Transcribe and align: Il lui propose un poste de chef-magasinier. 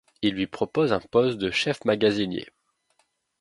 Il 0.23 0.33
lui 0.33 0.47
propose 0.47 0.93
un 0.93 0.99
poste 0.99 1.37
de 1.37 1.51
chef-magasinier. 1.51 2.47